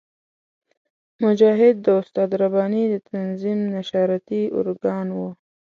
[1.23, 5.29] مجاهد د استاد رباني د تنظیم نشراتي ارګان وو.